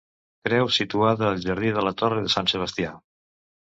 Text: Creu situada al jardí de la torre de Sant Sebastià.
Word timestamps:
Creu 0.47 0.71
situada 0.77 1.29
al 1.29 1.39
jardí 1.45 1.71
de 1.79 1.87
la 1.91 1.95
torre 2.05 2.27
de 2.27 2.37
Sant 2.39 2.53
Sebastià. 2.57 3.01